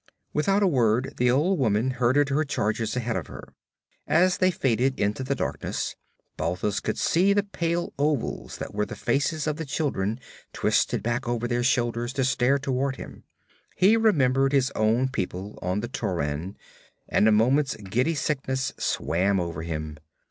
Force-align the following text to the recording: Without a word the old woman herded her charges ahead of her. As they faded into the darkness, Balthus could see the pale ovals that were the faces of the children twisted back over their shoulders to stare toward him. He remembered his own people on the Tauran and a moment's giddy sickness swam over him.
Without 0.33 0.63
a 0.63 0.67
word 0.67 1.13
the 1.17 1.29
old 1.29 1.59
woman 1.59 1.91
herded 1.91 2.29
her 2.29 2.43
charges 2.43 2.95
ahead 2.95 3.15
of 3.15 3.27
her. 3.27 3.53
As 4.07 4.39
they 4.39 4.49
faded 4.49 4.99
into 4.99 5.23
the 5.23 5.35
darkness, 5.35 5.95
Balthus 6.37 6.79
could 6.79 6.97
see 6.97 7.33
the 7.33 7.43
pale 7.43 7.93
ovals 7.99 8.57
that 8.57 8.73
were 8.73 8.87
the 8.87 8.95
faces 8.95 9.45
of 9.45 9.57
the 9.57 9.63
children 9.63 10.19
twisted 10.53 11.03
back 11.03 11.27
over 11.29 11.47
their 11.47 11.61
shoulders 11.61 12.13
to 12.13 12.23
stare 12.25 12.57
toward 12.57 12.95
him. 12.95 13.25
He 13.75 13.95
remembered 13.95 14.53
his 14.53 14.71
own 14.75 15.07
people 15.07 15.59
on 15.61 15.81
the 15.81 15.87
Tauran 15.87 16.55
and 17.07 17.27
a 17.27 17.31
moment's 17.31 17.75
giddy 17.75 18.15
sickness 18.15 18.73
swam 18.79 19.39
over 19.39 19.61
him. 19.61 19.99